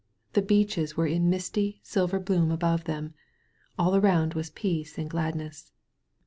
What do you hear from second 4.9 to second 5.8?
and gladness.